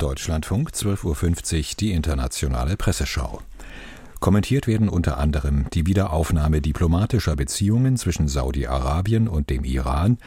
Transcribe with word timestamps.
Deutschlandfunk 0.00 0.70
12.50 0.70 1.58
Uhr 1.58 1.64
die 1.78 1.92
internationale 1.92 2.76
Presseschau. 2.76 3.42
Kommentiert 4.18 4.66
werden 4.66 4.88
unter 4.88 5.18
anderem 5.18 5.66
die 5.74 5.86
Wiederaufnahme 5.86 6.62
diplomatischer 6.62 7.36
Beziehungen 7.36 7.96
zwischen 7.98 8.26
Saudi-Arabien 8.26 9.28
und 9.28 9.50
dem 9.50 9.64
Iran, 9.64 10.18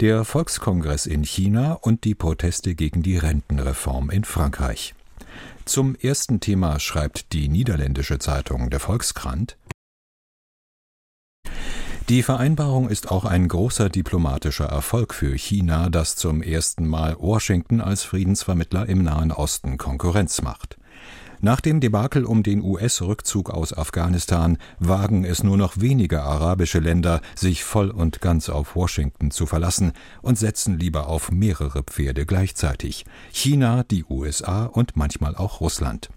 der 0.00 0.24
Volkskongress 0.24 1.06
in 1.06 1.24
China 1.24 1.72
und 1.72 2.04
die 2.04 2.14
Proteste 2.14 2.76
gegen 2.76 3.02
die 3.02 3.16
Rentenreform 3.16 4.10
in 4.10 4.22
Frankreich. 4.22 4.94
Zum 5.64 5.96
ersten 5.96 6.38
Thema 6.38 6.78
schreibt 6.78 7.32
die 7.32 7.48
niederländische 7.48 8.20
Zeitung 8.20 8.70
Der 8.70 8.80
Volkskrant 8.80 9.56
die 12.08 12.22
Vereinbarung 12.22 12.88
ist 12.88 13.10
auch 13.10 13.26
ein 13.26 13.48
großer 13.48 13.90
diplomatischer 13.90 14.64
Erfolg 14.64 15.12
für 15.12 15.36
China, 15.36 15.90
das 15.90 16.16
zum 16.16 16.40
ersten 16.42 16.86
Mal 16.86 17.14
Washington 17.18 17.82
als 17.82 18.02
Friedensvermittler 18.02 18.88
im 18.88 19.02
Nahen 19.02 19.30
Osten 19.30 19.76
Konkurrenz 19.76 20.40
macht. 20.40 20.78
Nach 21.40 21.60
dem 21.60 21.80
Debakel 21.80 22.24
um 22.24 22.42
den 22.42 22.62
US-Rückzug 22.62 23.50
aus 23.50 23.76
Afghanistan 23.76 24.56
wagen 24.78 25.24
es 25.24 25.44
nur 25.44 25.58
noch 25.58 25.74
wenige 25.80 26.22
arabische 26.22 26.78
Länder, 26.78 27.20
sich 27.34 27.62
voll 27.62 27.90
und 27.90 28.22
ganz 28.22 28.48
auf 28.48 28.74
Washington 28.74 29.30
zu 29.30 29.44
verlassen 29.44 29.92
und 30.22 30.38
setzen 30.38 30.78
lieber 30.78 31.08
auf 31.08 31.30
mehrere 31.30 31.82
Pferde 31.82 32.24
gleichzeitig 32.24 33.04
China, 33.30 33.84
die 33.84 34.04
USA 34.08 34.64
und 34.64 34.96
manchmal 34.96 35.36
auch 35.36 35.60
Russland. 35.60 36.08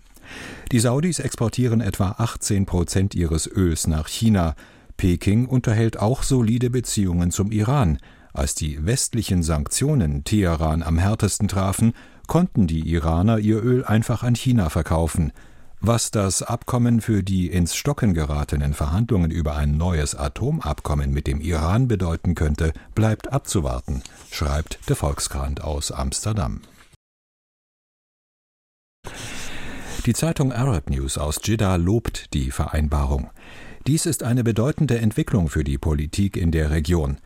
Die 0.71 0.79
Saudis 0.79 1.19
exportieren 1.19 1.81
etwa 1.81 2.15
18 2.17 2.65
Prozent 2.65 3.13
ihres 3.13 3.45
Öls 3.45 3.87
nach 3.87 4.07
China, 4.07 4.55
Peking 5.01 5.47
unterhält 5.47 5.97
auch 5.97 6.21
solide 6.21 6.69
Beziehungen 6.69 7.31
zum 7.31 7.51
Iran. 7.51 7.97
Als 8.33 8.53
die 8.53 8.85
westlichen 8.85 9.41
Sanktionen 9.41 10.23
Teheran 10.25 10.83
am 10.83 10.99
härtesten 10.99 11.47
trafen, 11.47 11.93
konnten 12.27 12.67
die 12.67 12.87
Iraner 12.87 13.39
ihr 13.39 13.63
Öl 13.63 13.83
einfach 13.83 14.21
an 14.21 14.35
China 14.35 14.69
verkaufen. 14.69 15.31
Was 15.79 16.11
das 16.11 16.43
Abkommen 16.43 17.01
für 17.01 17.23
die 17.23 17.47
ins 17.47 17.73
Stocken 17.73 18.13
geratenen 18.13 18.75
Verhandlungen 18.75 19.31
über 19.31 19.55
ein 19.55 19.75
neues 19.75 20.13
Atomabkommen 20.13 21.11
mit 21.11 21.25
dem 21.25 21.41
Iran 21.41 21.87
bedeuten 21.87 22.35
könnte, 22.35 22.71
bleibt 22.93 23.33
abzuwarten, 23.33 24.03
schreibt 24.29 24.87
der 24.87 24.95
Volkskrant 24.95 25.61
aus 25.61 25.91
Amsterdam. 25.91 26.61
Die 30.05 30.13
Zeitung 30.13 30.53
Arab 30.53 30.91
News 30.91 31.17
aus 31.17 31.39
Jeddah 31.43 31.77
lobt 31.77 32.35
die 32.35 32.51
Vereinbarung. 32.51 33.31
Dies 33.87 34.05
ist 34.05 34.21
eine 34.21 34.43
bedeutende 34.43 34.99
Entwicklung 34.99 35.49
für 35.49 35.63
die 35.63 35.79
Politik 35.79 36.37
in 36.37 36.51
der 36.51 36.69
Region. 36.69 37.17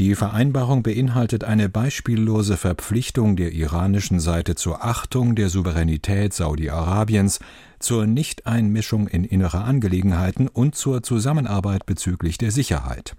Die 0.00 0.16
Vereinbarung 0.16 0.82
beinhaltet 0.82 1.44
eine 1.44 1.68
beispiellose 1.68 2.56
Verpflichtung 2.56 3.36
der 3.36 3.52
iranischen 3.52 4.18
Seite 4.18 4.56
zur 4.56 4.84
Achtung 4.84 5.36
der 5.36 5.48
Souveränität 5.48 6.34
Saudi-Arabiens, 6.34 7.38
zur 7.78 8.06
Nichteinmischung 8.06 9.06
in 9.06 9.22
innere 9.22 9.62
Angelegenheiten 9.62 10.48
und 10.48 10.74
zur 10.74 11.04
Zusammenarbeit 11.04 11.86
bezüglich 11.86 12.38
der 12.38 12.50
Sicherheit. 12.50 13.14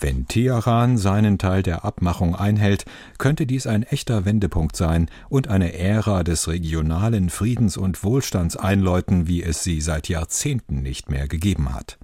Wenn 0.00 0.26
Teheran 0.26 0.96
seinen 0.96 1.38
Teil 1.38 1.62
der 1.62 1.84
Abmachung 1.84 2.34
einhält, 2.34 2.86
könnte 3.18 3.46
dies 3.46 3.66
ein 3.66 3.82
echter 3.82 4.24
Wendepunkt 4.24 4.76
sein 4.76 5.10
und 5.28 5.48
eine 5.48 5.74
Ära 5.74 6.22
des 6.22 6.48
regionalen 6.48 7.28
Friedens 7.28 7.76
und 7.76 8.02
Wohlstands 8.02 8.56
einläuten, 8.56 9.26
wie 9.26 9.42
es 9.42 9.62
sie 9.62 9.82
seit 9.82 10.08
Jahrzehnten 10.08 10.82
nicht 10.82 11.10
mehr 11.10 11.28
gegeben 11.28 11.74
hat. 11.74 11.98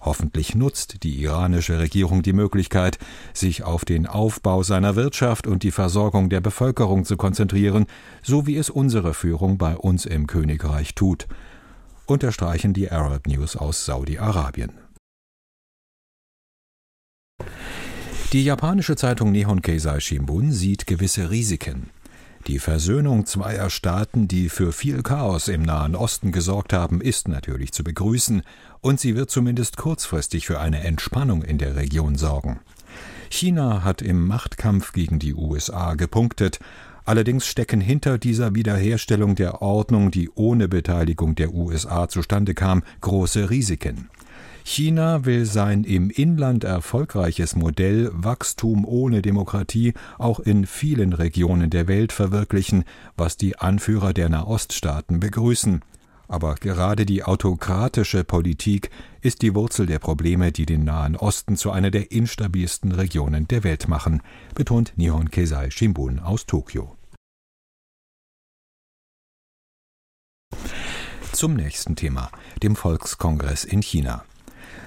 Hoffentlich 0.00 0.54
nutzt 0.54 1.02
die 1.02 1.20
iranische 1.22 1.78
Regierung 1.78 2.22
die 2.22 2.32
Möglichkeit, 2.32 2.98
sich 3.34 3.64
auf 3.64 3.84
den 3.84 4.06
Aufbau 4.06 4.62
seiner 4.62 4.96
Wirtschaft 4.96 5.46
und 5.46 5.62
die 5.62 5.70
Versorgung 5.70 6.30
der 6.30 6.40
Bevölkerung 6.40 7.04
zu 7.04 7.16
konzentrieren, 7.16 7.86
so 8.22 8.46
wie 8.46 8.56
es 8.56 8.70
unsere 8.70 9.12
Führung 9.12 9.58
bei 9.58 9.76
uns 9.76 10.06
im 10.06 10.26
Königreich 10.26 10.94
tut, 10.94 11.28
unterstreichen 12.06 12.72
die 12.72 12.90
Arab 12.90 13.26
News 13.26 13.56
aus 13.56 13.84
Saudi-Arabien. 13.84 14.72
Die 18.32 18.44
japanische 18.44 18.96
Zeitung 18.96 19.32
Nihon 19.32 19.60
Keizai 19.60 20.00
Shimbun 20.00 20.52
sieht 20.52 20.86
gewisse 20.86 21.30
Risiken. 21.30 21.90
Die 22.46 22.58
Versöhnung 22.58 23.26
zweier 23.26 23.68
Staaten, 23.68 24.26
die 24.26 24.48
für 24.48 24.72
viel 24.72 25.02
Chaos 25.02 25.48
im 25.48 25.62
Nahen 25.62 25.94
Osten 25.94 26.32
gesorgt 26.32 26.72
haben, 26.72 27.00
ist 27.02 27.28
natürlich 27.28 27.72
zu 27.72 27.84
begrüßen, 27.84 28.42
und 28.80 28.98
sie 28.98 29.14
wird 29.14 29.30
zumindest 29.30 29.76
kurzfristig 29.76 30.46
für 30.46 30.58
eine 30.58 30.82
Entspannung 30.82 31.42
in 31.42 31.58
der 31.58 31.76
Region 31.76 32.16
sorgen. 32.16 32.60
China 33.28 33.84
hat 33.84 34.00
im 34.00 34.26
Machtkampf 34.26 34.92
gegen 34.92 35.18
die 35.18 35.34
USA 35.34 35.94
gepunktet, 35.94 36.60
allerdings 37.04 37.46
stecken 37.46 37.80
hinter 37.80 38.16
dieser 38.16 38.54
Wiederherstellung 38.54 39.34
der 39.34 39.60
Ordnung, 39.60 40.10
die 40.10 40.30
ohne 40.34 40.66
Beteiligung 40.66 41.34
der 41.34 41.52
USA 41.52 42.08
zustande 42.08 42.54
kam, 42.54 42.82
große 43.02 43.50
Risiken. 43.50 44.08
China 44.72 45.24
will 45.24 45.46
sein 45.46 45.82
im 45.82 46.10
Inland 46.10 46.62
erfolgreiches 46.62 47.56
Modell 47.56 48.08
Wachstum 48.12 48.84
ohne 48.84 49.20
Demokratie 49.20 49.94
auch 50.16 50.38
in 50.38 50.64
vielen 50.64 51.12
Regionen 51.12 51.70
der 51.70 51.88
Welt 51.88 52.12
verwirklichen, 52.12 52.84
was 53.16 53.36
die 53.36 53.58
Anführer 53.58 54.12
der 54.12 54.28
Nahoststaaten 54.28 55.18
begrüßen. 55.18 55.80
Aber 56.28 56.54
gerade 56.54 57.04
die 57.04 57.24
autokratische 57.24 58.22
Politik 58.22 58.90
ist 59.22 59.42
die 59.42 59.56
Wurzel 59.56 59.86
der 59.86 59.98
Probleme, 59.98 60.52
die 60.52 60.66
den 60.66 60.84
Nahen 60.84 61.16
Osten 61.16 61.56
zu 61.56 61.72
einer 61.72 61.90
der 61.90 62.12
instabilsten 62.12 62.92
Regionen 62.92 63.48
der 63.48 63.64
Welt 63.64 63.88
machen, 63.88 64.22
betont 64.54 64.92
Nihon 64.94 65.32
Keizai 65.32 65.70
Shimbun 65.72 66.20
aus 66.20 66.46
Tokio. 66.46 66.96
Zum 71.32 71.54
nächsten 71.54 71.96
Thema, 71.96 72.30
dem 72.62 72.76
Volkskongress 72.76 73.64
in 73.64 73.82
China. 73.82 74.24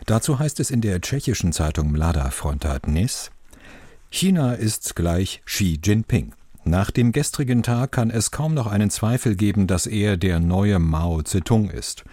Dazu 0.06 0.40
heißt 0.40 0.60
es 0.60 0.72
in 0.72 0.82
der 0.82 1.02
tschechischen 1.02 1.54
Zeitung 1.54 1.92
Mlada 1.92 2.30
Fronta 2.30 2.80
Dnes, 2.80 3.32
China 4.10 4.54
ist 4.54 4.96
gleich 4.96 5.42
Xi 5.46 5.80
Jinping. 5.84 6.34
Nach 6.66 6.92
dem 6.92 7.12
gestrigen 7.12 7.64
Tag 7.64 7.92
kann 7.92 8.12
es 8.12 8.32
kaum 8.32 8.54
noch 8.54 8.68
einen 8.68 8.90
Zweifel 8.90 9.36
geben, 9.36 9.66
dass 9.66 9.88
er 9.88 10.18
der 10.18 10.40
neue 10.40 10.80
Mao 10.80 11.22
Zedong 11.24 11.70
ist. 11.70 12.04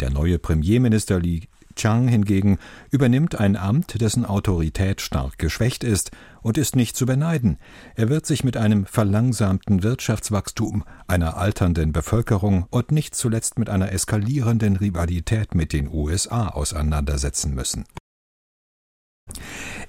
Der 0.00 0.10
neue 0.10 0.38
Premierminister 0.38 1.20
Li 1.20 1.49
Chang 1.80 2.08
hingegen 2.08 2.58
übernimmt 2.90 3.40
ein 3.40 3.56
Amt, 3.56 4.02
dessen 4.02 4.26
Autorität 4.26 5.00
stark 5.00 5.38
geschwächt 5.38 5.82
ist 5.82 6.10
und 6.42 6.58
ist 6.58 6.76
nicht 6.76 6.94
zu 6.94 7.06
beneiden. 7.06 7.56
Er 7.94 8.10
wird 8.10 8.26
sich 8.26 8.44
mit 8.44 8.58
einem 8.58 8.84
verlangsamten 8.84 9.82
Wirtschaftswachstum, 9.82 10.84
einer 11.06 11.38
alternden 11.38 11.92
Bevölkerung 11.92 12.66
und 12.68 12.92
nicht 12.92 13.14
zuletzt 13.14 13.58
mit 13.58 13.70
einer 13.70 13.92
eskalierenden 13.92 14.76
Rivalität 14.76 15.54
mit 15.54 15.72
den 15.72 15.88
USA 15.88 16.48
auseinandersetzen 16.48 17.54
müssen. 17.54 17.86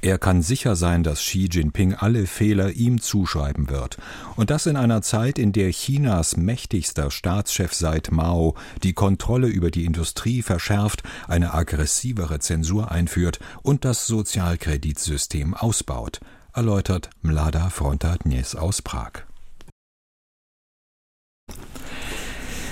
Er 0.02 0.18
kann 0.18 0.41
sicher 0.41 0.75
sein, 0.75 1.03
dass 1.03 1.19
Xi 1.19 1.47
Jinping 1.52 1.94
alle 1.94 2.25
Fehler 2.25 2.72
ihm 2.72 3.02
zuschreiben 3.02 3.69
wird. 3.69 3.97
Und 4.35 4.50
das 4.50 4.66
in 4.66 4.75
einer 4.75 5.02
Zeit, 5.02 5.38
in 5.38 5.52
der 5.52 5.72
Chinas 5.72 6.38
mächtigster 6.38 7.12
Staatschef 7.12 7.74
seit 7.74 8.12
Mao 8.12 8.56
die 8.84 8.94
Kontrolle 8.94 9.47
über 9.47 9.72
die 9.72 9.85
Industrie 9.85 10.41
verschärft, 10.41 11.03
eine 11.28 11.53
aggressivere 11.53 12.40
Zensur 12.40 12.91
einführt 12.91 13.40
und 13.62 13.85
das 13.85 14.07
Sozialkreditsystem 14.07 15.53
ausbaut, 15.53 16.19
erläutert 16.53 17.09
Mlada 17.22 17.69
Fronta 17.69 18.18
Dnes 18.18 18.56
aus 18.56 18.81
Prag. 18.81 19.23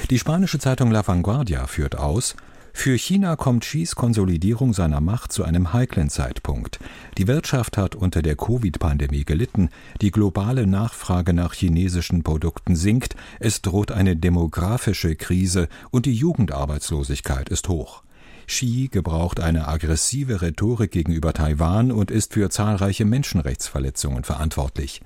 Die 0.10 0.18
spanische 0.18 0.58
Zeitung 0.58 0.90
La 0.90 1.08
Vanguardia 1.08 1.68
führt 1.68 1.96
aus, 1.96 2.36
für 2.74 2.98
China 2.98 3.36
kommt 3.36 3.64
Xis 3.64 3.96
Konsolidierung 3.96 4.74
seiner 4.74 5.02
Macht 5.02 5.32
zu 5.32 5.44
einem 5.44 5.74
heiklen 5.74 6.10
Zeitpunkt. 6.10 6.80
Die 7.18 7.28
Wirtschaft 7.28 7.78
hat 7.78 7.96
unter 7.96 8.22
der 8.22 8.36
Covid-Pandemie 8.36 9.26
gelitten, 9.26 9.70
die 10.02 10.12
globale 10.12 10.68
Nachfrage 10.68 11.34
nach 11.34 11.54
chinesischen 11.54 12.24
Produkten 12.24 12.76
sinkt, 12.76 13.16
es 13.40 13.62
droht 13.62 13.92
eine 13.92 14.16
demografische 14.16 15.16
Krise 15.16 15.68
und 15.92 16.06
die 16.06 16.14
Jugendarbeitslosigkeit 16.14 17.50
ist 17.50 17.68
hoch. 17.70 18.04
Xi 18.50 18.90
gebraucht 18.92 19.40
eine 19.40 19.68
aggressive 19.68 20.42
Rhetorik 20.42 20.90
gegenüber 20.90 21.34
Taiwan 21.34 21.92
und 21.92 22.10
ist 22.10 22.34
für 22.34 22.50
zahlreiche 22.50 23.06
Menschenrechtsverletzungen 23.06 24.24
verantwortlich. 24.24 25.02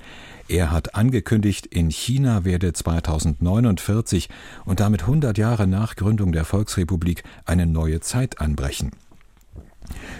Er 0.47 0.71
hat 0.71 0.95
angekündigt, 0.95 1.65
in 1.65 1.91
China 1.91 2.45
werde 2.45 2.71
2049 2.71 4.29
und 4.63 4.79
damit 4.79 5.01
100 5.01 5.37
Jahre 5.37 5.67
nach 5.67 5.97
Gründung 5.97 6.31
der 6.31 6.45
Volksrepublik 6.45 7.23
eine 7.45 7.65
neue 7.65 7.99
Zeit 7.99 8.39
anbrechen. 8.39 8.91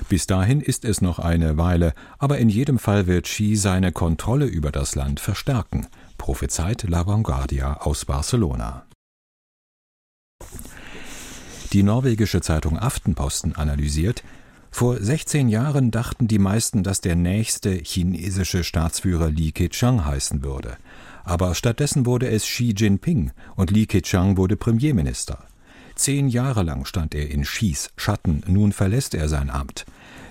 Bis 0.09 0.27
dahin 0.27 0.59
ist 0.59 0.83
es 0.83 1.01
noch 1.01 1.17
eine 1.17 1.57
Weile, 1.57 1.93
aber 2.19 2.39
in 2.39 2.49
jedem 2.49 2.77
Fall 2.77 3.07
wird 3.07 3.25
Xi 3.25 3.55
seine 3.55 3.93
Kontrolle 3.93 4.45
über 4.45 4.71
das 4.71 4.95
Land 4.95 5.21
verstärken, 5.21 5.87
prophezeit 6.17 6.83
La 6.89 7.07
Vanguardia 7.07 7.77
aus 7.77 8.03
Barcelona. 8.03 8.85
Die 11.73 11.81
norwegische 11.81 12.39
Zeitung 12.41 12.77
Aftenposten 12.77 13.55
analysiert, 13.55 14.23
vor 14.69 14.97
16 15.01 15.49
Jahren 15.49 15.89
dachten 15.89 16.27
die 16.27 16.37
meisten, 16.37 16.83
dass 16.83 17.01
der 17.01 17.15
nächste 17.15 17.71
chinesische 17.71 18.63
Staatsführer 18.63 19.31
Li 19.31 19.51
Keqiang 19.51 20.05
heißen 20.05 20.43
würde. 20.43 20.77
Aber 21.23 21.55
stattdessen 21.55 22.05
wurde 22.05 22.27
es 22.29 22.43
Xi 22.43 22.75
Jinping 22.77 23.31
und 23.55 23.71
Li 23.71 23.87
Keqiang 23.87 24.37
wurde 24.37 24.55
Premierminister. 24.55 25.45
Zehn 25.95 26.27
Jahre 26.27 26.61
lang 26.61 26.85
stand 26.85 27.15
er 27.15 27.29
in 27.29 27.41
Xis 27.41 27.89
Schatten, 27.97 28.43
nun 28.45 28.71
verlässt 28.71 29.15
er 29.15 29.27
sein 29.27 29.49
Amt. 29.49 29.85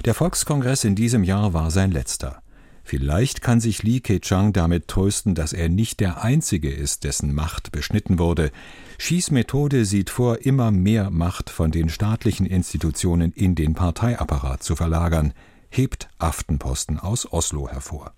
Der 0.05 0.15
Volkskongress 0.15 0.85
in 0.85 0.95
diesem 0.95 1.25
Jahr 1.25 1.55
war 1.55 1.73
sein 1.73 1.91
letzter. 1.91 2.41
Vielleicht 2.85 3.43
kann 3.43 3.61
sich 3.61 3.83
Li 3.83 4.01
Keqiang 4.01 4.53
damit 4.53 4.89
trösten, 4.89 5.35
dass 5.35 5.53
er 5.53 5.69
nicht 5.69 6.01
der 6.01 6.23
Einzige 6.23 6.71
ist, 6.71 7.05
dessen 7.05 7.35
Macht 7.35 7.73
beschnitten 7.73 8.19
wurde. 8.19 8.51
Xis 8.99 9.31
Methode 9.31 9.85
sieht 9.85 10.11
vor, 10.11 10.45
immer 10.45 10.71
mehr 10.71 11.11
Macht 11.11 11.51
von 11.51 11.71
den 11.71 11.89
staatlichen 11.89 12.47
Institutionen 12.47 13.33
in 13.33 13.55
den 13.55 13.75
Parteiapparat 13.75 14.63
zu 14.63 14.77
verlagern, 14.77 15.33
hebt 15.71 16.09
Aftenposten 16.19 16.99
aus 16.99 17.33
Oslo 17.33 17.69
hervor. 17.69 18.13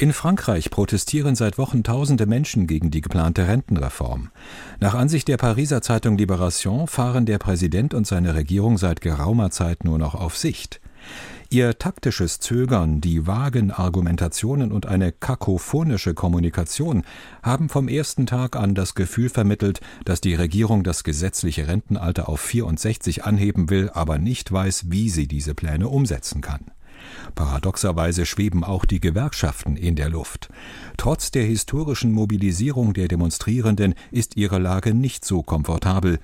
In 0.00 0.14
Frankreich 0.14 0.70
protestieren 0.70 1.34
seit 1.34 1.58
Wochen 1.58 1.82
tausende 1.82 2.24
Menschen 2.24 2.66
gegen 2.66 2.90
die 2.90 3.02
geplante 3.02 3.46
Rentenreform. 3.46 4.30
Nach 4.78 4.94
Ansicht 4.94 5.28
der 5.28 5.36
Pariser 5.36 5.82
Zeitung 5.82 6.16
Libération 6.16 6.86
fahren 6.86 7.26
der 7.26 7.36
Präsident 7.36 7.92
und 7.92 8.06
seine 8.06 8.34
Regierung 8.34 8.78
seit 8.78 9.02
geraumer 9.02 9.50
Zeit 9.50 9.84
nur 9.84 9.98
noch 9.98 10.14
auf 10.14 10.38
Sicht. 10.38 10.80
Ihr 11.52 11.78
taktisches 11.78 12.38
Zögern, 12.38 13.00
die 13.00 13.26
vagen 13.26 13.72
Argumentationen 13.72 14.70
und 14.70 14.86
eine 14.86 15.10
kakophonische 15.10 16.14
Kommunikation 16.14 17.02
haben 17.42 17.68
vom 17.68 17.88
ersten 17.88 18.26
Tag 18.26 18.54
an 18.54 18.76
das 18.76 18.94
Gefühl 18.94 19.28
vermittelt, 19.28 19.80
dass 20.04 20.20
die 20.20 20.36
Regierung 20.36 20.84
das 20.84 21.02
gesetzliche 21.02 21.66
Rentenalter 21.66 22.28
auf 22.28 22.40
64 22.40 23.24
anheben 23.24 23.68
will, 23.68 23.90
aber 23.92 24.18
nicht 24.18 24.52
weiß, 24.52 24.92
wie 24.92 25.10
sie 25.10 25.26
diese 25.26 25.54
Pläne 25.54 25.88
umsetzen 25.88 26.40
kann. 26.40 26.70
Paradoxerweise 27.34 28.26
schweben 28.26 28.62
auch 28.62 28.84
die 28.84 29.00
Gewerkschaften 29.00 29.76
in 29.76 29.96
der 29.96 30.08
Luft. 30.08 30.50
Trotz 30.96 31.32
der 31.32 31.44
historischen 31.44 32.12
Mobilisierung 32.12 32.92
der 32.92 33.08
Demonstrierenden 33.08 33.94
ist 34.12 34.36
ihre 34.36 34.58
Lage 34.58 34.94
nicht 34.94 35.24
so 35.24 35.42
komfortabel. 35.42 36.20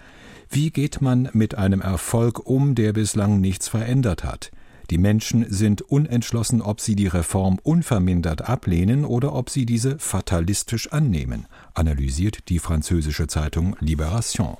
Wie 0.50 0.70
geht 0.70 1.00
man 1.02 1.28
mit 1.32 1.56
einem 1.56 1.81
Erfolg 1.81 2.46
um, 2.46 2.76
der 2.76 2.93
bislang 2.93 3.40
nichts 3.40 3.67
verändert 3.67 4.23
hat? 4.23 4.52
Die 4.90 4.98
Menschen 4.98 5.46
sind 5.48 5.82
unentschlossen, 5.82 6.62
ob 6.62 6.80
sie 6.80 6.94
die 6.94 7.08
Reform 7.08 7.58
unvermindert 7.62 8.48
ablehnen 8.48 9.04
oder 9.04 9.34
ob 9.34 9.50
sie 9.50 9.66
diese 9.66 9.98
fatalistisch 9.98 10.92
annehmen, 10.92 11.46
analysiert 11.74 12.48
die 12.48 12.60
französische 12.60 13.26
Zeitung 13.26 13.76
Libération. 13.80 14.58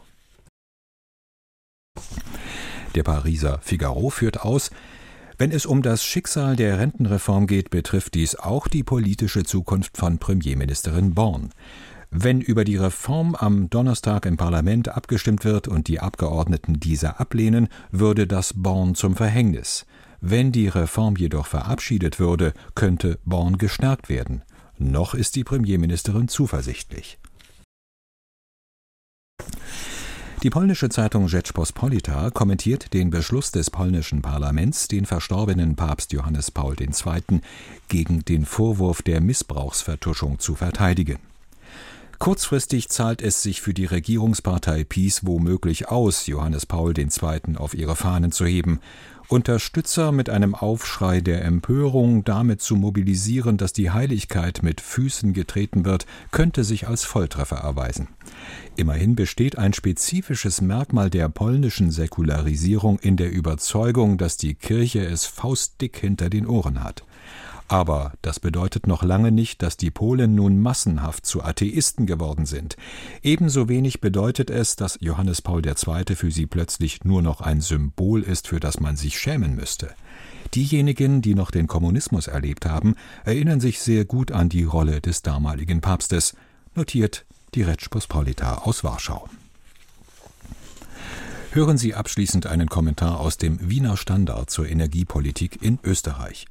Der 2.95 3.03
Pariser 3.03 3.61
Figaro 3.63 4.11
führt 4.11 4.41
aus, 4.41 4.71
wenn 5.39 5.53
es 5.53 5.67
um 5.67 5.83
das 5.83 6.03
Schicksal 6.03 6.57
der 6.57 6.79
Rentenreform 6.79 7.47
geht, 7.47 7.69
betrifft 7.69 8.15
dies 8.15 8.37
auch 8.37 8.69
die 8.69 8.83
politische 8.83 9.45
Zukunft 9.45 9.99
von 9.99 10.19
Premierministerin 10.19 11.15
Born. 11.15 11.51
Wenn 12.11 12.41
über 12.41 12.65
die 12.65 12.77
Reform 12.77 13.35
am 13.35 13.69
Donnerstag 13.69 14.25
im 14.25 14.39
Parlament 14.39 14.89
abgestimmt 14.89 15.45
wird 15.45 15.69
und 15.69 15.89
die 15.89 16.01
Abgeordneten 16.01 16.81
diese 16.81 17.21
ablehnen, 17.21 17.69
würde 17.91 18.27
das 18.27 18.55
Born 18.55 18.95
zum 18.95 19.15
Verhängnis. 19.15 19.85
Wenn 20.21 20.53
die 20.53 20.69
Reform 20.69 21.17
jedoch 21.17 21.47
verabschiedet 21.47 22.19
würde, 22.19 22.53
könnte 22.75 23.19
Born 23.25 23.59
gestärkt 23.59 24.09
werden. 24.09 24.43
Noch 24.79 25.15
ist 25.15 25.37
die 25.37 25.45
Premierministerin 25.45 26.29
zuversichtlich. 26.29 27.19
Die 30.43 30.51
polnische 30.51 30.91
Zeitung 30.91 31.29
Rzeczpospolita 31.29 32.31
kommentiert 32.31 32.93
den 32.93 33.11
Beschluss 33.11 33.53
des 33.53 33.71
polnischen 33.71 34.21
Parlaments, 34.23 34.87
den 34.87 35.07
verstorbenen 35.07 35.77
Papst 35.77 36.13
Johannes 36.13 36.51
Paul 36.51 36.77
II. 36.79 37.41
gegen 37.89 38.25
den 38.25 38.45
Vorwurf 38.45 39.03
der 39.03 39.21
Missbrauchsvertuschung 39.21 40.39
zu 40.39 40.55
verteidigen. 40.55 41.19
Kurzfristig 42.19 42.89
zahlt 42.89 43.23
es 43.23 43.43
sich 43.43 43.61
für 43.61 43.75
die 43.75 43.85
Regierungspartei 43.85 44.85
PiS 44.85 45.27
womöglich 45.27 45.89
aus, 45.89 46.27
Johannes 46.27 46.65
Paul 46.65 46.97
II. 46.97 47.57
auf 47.57 47.75
ihre 47.75 47.97
Fahnen 47.97 48.33
zu 48.33 48.47
heben 48.47 48.81
Unterstützer 49.29 50.13
mit 50.13 50.31
einem 50.31 50.55
Aufschrei 50.55 51.21
der 51.21 51.45
Empörung 51.45 52.23
damit 52.23 52.63
zu 52.63 52.77
mobilisieren, 52.77 53.57
dass 53.57 53.73
die 53.73 53.91
Heiligkeit 53.91 54.63
mit 54.63 54.81
Füßen 54.81 55.33
getreten 55.33 55.85
wird, 55.85 56.07
könnte 56.31 56.63
sich 56.63 56.87
als 56.87 57.05
Volltreffer 57.05 57.57
erweisen. 57.57 58.07
Immerhin 58.77 59.17
besteht 59.17 59.59
ein 59.59 59.73
spezifisches 59.73 60.61
Merkmal 60.61 61.11
der 61.11 61.29
polnischen 61.29 61.91
Säkularisierung 61.91 63.01
in 63.01 63.17
der 63.17 63.33
Überzeugung, 63.33 64.17
dass 64.17 64.37
die 64.37 64.55
Kirche 64.55 65.05
es 65.05 65.27
faustdick 65.27 65.97
hinter 65.99 66.31
den 66.31 66.47
Ohren 66.47 66.85
hat. 66.85 67.03
Aber 67.69 68.13
das 68.23 68.39
bedeutet 68.39 68.87
noch 68.87 69.03
lange 69.03 69.33
nicht, 69.33 69.61
dass 69.61 69.77
die 69.77 69.91
Polen 69.91 70.35
nun 70.37 70.61
massenhaft 70.61 71.27
zu 71.27 71.43
Atheisten 71.43 72.07
geworden 72.07 72.47
sind. 72.47 72.77
Ebenso 73.23 73.69
wenig 73.69 74.01
bedeutet 74.01 74.51
es, 74.51 74.77
dass 74.77 74.99
Johannes 75.01 75.43
Paul 75.43 75.67
II. 75.67 76.15
für 76.15 76.31
sie 76.31 76.47
plötzlich 76.47 77.05
nur 77.05 77.23
noch 77.23 77.41
ein 77.41 77.61
Symbol 77.61 78.23
ist, 78.23 78.47
für 78.49 78.61
das 78.61 78.79
man 78.79 78.97
sich 78.97 79.19
schämen 79.19 79.57
müsste. 79.57 79.95
Diejenigen, 80.55 81.23
die 81.23 81.35
noch 81.35 81.51
den 81.51 81.67
Kommunismus 81.67 82.29
erlebt 82.29 82.67
haben, 82.67 82.95
erinnern 83.25 83.61
sich 83.61 83.81
sehr 83.81 84.05
gut 84.05 84.31
an 84.31 84.49
die 84.49 84.63
Rolle 84.63 85.01
des 85.01 85.23
damaligen 85.23 85.81
Papstes, 85.81 86.35
notiert 86.77 87.27
die 87.55 87.63
Retschpospolita 87.63 88.59
aus 88.59 88.85
Warschau. 88.85 89.29
Hören 91.51 91.79
Sie 91.79 91.95
abschließend 91.95 92.47
einen 92.47 92.69
Kommentar 92.69 93.19
aus 93.19 93.39
dem 93.39 93.59
Wiener 93.71 93.97
Standard 93.97 94.51
zur 94.51 94.69
Energiepolitik 94.69 95.63
in 95.63 95.79
Österreich. 95.83 96.47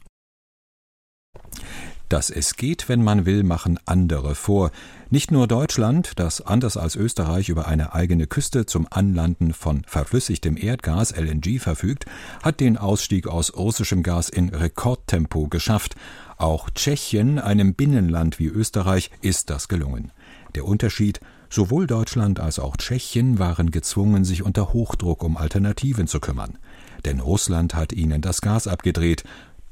Dass 2.09 2.29
es 2.29 2.55
geht, 2.55 2.87
wenn 2.87 3.03
man 3.03 3.25
will, 3.25 3.43
machen 3.43 3.79
andere 3.85 4.35
vor. 4.35 4.71
Nicht 5.09 5.31
nur 5.31 5.47
Deutschland, 5.47 6.11
das 6.17 6.39
anders 6.41 6.77
als 6.77 6.95
Österreich 6.95 7.49
über 7.49 7.67
eine 7.67 7.93
eigene 7.93 8.27
Küste 8.27 8.65
zum 8.65 8.87
Anlanden 8.89 9.53
von 9.53 9.83
verflüssigtem 9.87 10.55
Erdgas 10.55 11.15
LNG 11.17 11.59
verfügt, 11.59 12.05
hat 12.43 12.59
den 12.59 12.77
Ausstieg 12.77 13.27
aus 13.27 13.55
russischem 13.55 14.03
Gas 14.03 14.29
in 14.29 14.49
Rekordtempo 14.49 15.47
geschafft. 15.47 15.95
Auch 16.37 16.69
Tschechien, 16.69 17.39
einem 17.39 17.73
Binnenland 17.73 18.37
wie 18.37 18.47
Österreich, 18.47 19.09
ist 19.21 19.49
das 19.49 19.67
gelungen. 19.67 20.11
Der 20.53 20.65
Unterschied 20.65 21.19
Sowohl 21.49 21.87
Deutschland 21.87 22.39
als 22.39 22.59
auch 22.59 22.75
Tschechien 22.75 23.39
waren 23.39 23.71
gezwungen, 23.71 24.25
sich 24.25 24.43
unter 24.43 24.73
Hochdruck 24.73 25.23
um 25.23 25.37
Alternativen 25.37 26.05
zu 26.07 26.19
kümmern. 26.19 26.57
Denn 27.05 27.19
Russland 27.19 27.75
hat 27.75 27.93
ihnen 27.93 28.21
das 28.21 28.41
Gas 28.41 28.67
abgedreht, 28.67 29.23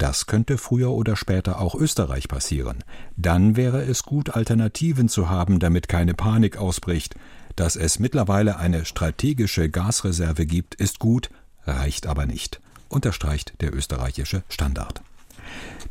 das 0.03 0.25
könnte 0.25 0.57
früher 0.57 0.91
oder 0.91 1.15
später 1.15 1.61
auch 1.61 1.75
Österreich 1.75 2.27
passieren. 2.27 2.83
Dann 3.15 3.55
wäre 3.55 3.83
es 3.83 4.03
gut, 4.03 4.31
Alternativen 4.31 5.07
zu 5.07 5.29
haben, 5.29 5.59
damit 5.59 5.87
keine 5.87 6.13
Panik 6.13 6.57
ausbricht. 6.57 7.15
Dass 7.55 7.77
es 7.77 7.99
mittlerweile 7.99 8.57
eine 8.57 8.83
strategische 8.83 9.69
Gasreserve 9.69 10.45
gibt, 10.45 10.75
ist 10.75 10.99
gut, 10.99 11.29
reicht 11.65 12.05
aber 12.05 12.25
nicht, 12.25 12.59
unterstreicht 12.89 13.53
der 13.61 13.73
österreichische 13.73 14.43
Standard. 14.49 15.01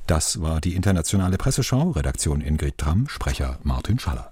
Das 0.06 0.42
war 0.42 0.60
die 0.60 0.75
internationale 0.75 1.38
Presseschau, 1.38 1.92
Redaktion 1.92 2.42
Ingrid 2.42 2.76
Tramm, 2.76 3.08
Sprecher 3.08 3.60
Martin 3.62 3.98
Schaller. 3.98 4.31